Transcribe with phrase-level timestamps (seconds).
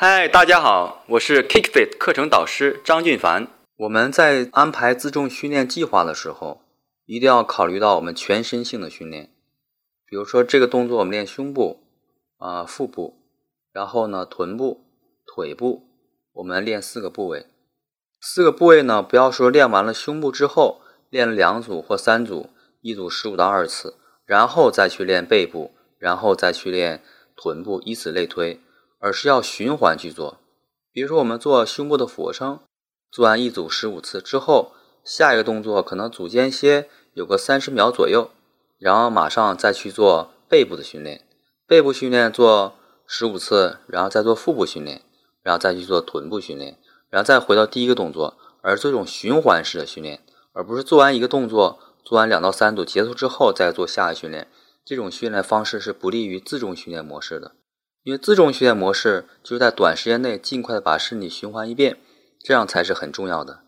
[0.00, 3.48] 嗨，大家好，我是 KickFit 课程导师张俊凡。
[3.78, 6.60] 我们在安排自重训练计划的时候，
[7.04, 9.32] 一定要考虑到我们全身性的训练。
[10.06, 11.80] 比如说这个动作我们练胸部
[12.36, 13.16] 啊、腹部，
[13.72, 14.84] 然后呢臀部、
[15.26, 15.88] 腿部，
[16.34, 17.46] 我们练四个部位。
[18.20, 20.80] 四个部位呢，不要说练完了胸部之后
[21.10, 22.50] 练了两组或三组，
[22.82, 27.02] 一组十五到二十次，然后再去练背部，然后再去练
[27.34, 28.60] 臀部，以此类推。
[28.98, 30.38] 而是要循环去做，
[30.92, 32.60] 比如说我们做胸部的俯卧撑，
[33.10, 34.72] 做完一组十五次之后，
[35.04, 38.30] 下一个动作可能组间歇有个三十秒左右，
[38.78, 41.24] 然后马上再去做背部的训练，
[41.66, 42.74] 背部训练做
[43.06, 45.02] 十五次，然后再做腹部训练，
[45.42, 46.76] 然后再去做臀部训练，
[47.08, 50.20] 然后再回到第一个动作，而这种循环式的训练，
[50.52, 54.48] 而不是做完一个动作，做完两到三组结束之后再做下一训练，
[54.84, 57.52] 这种训练方式是不利于自重训练模式的。
[58.02, 61.98] 因为自重训练模式就是在短时间内尽快的把身体循环一遍，
[62.40, 63.60] 这样才是很重要的。